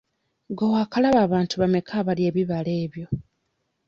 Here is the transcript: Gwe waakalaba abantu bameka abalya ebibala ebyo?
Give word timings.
Gwe 0.55 0.65
waakalaba 0.73 1.19
abantu 1.27 1.53
bameka 1.61 1.91
abalya 2.01 2.25
ebibala 2.31 2.71
ebyo? 2.83 3.07